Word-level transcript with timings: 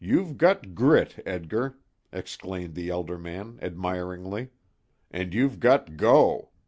"You've 0.03 0.39
good 0.39 0.73
grit, 0.73 1.21
Edgar," 1.27 1.77
exclaimed 2.11 2.73
the 2.73 2.89
elder 2.89 3.19
man, 3.19 3.59
admiringly, 3.61 4.49
"and 5.11 5.31
you've 5.31 5.59
got 5.59 5.95
'go'! 5.95 6.49